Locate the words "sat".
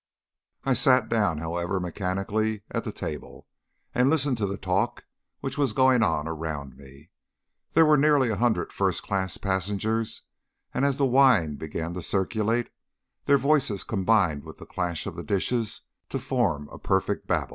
0.73-1.09